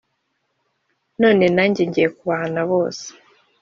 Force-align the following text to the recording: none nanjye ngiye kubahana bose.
none 1.21 1.45
nanjye 1.55 1.81
ngiye 1.89 2.07
kubahana 2.17 2.61
bose. 2.71 3.05